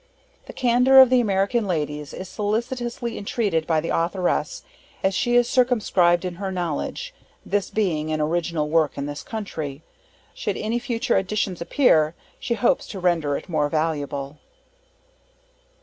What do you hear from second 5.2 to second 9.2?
is circumscribed in her knowledge, this being an original work in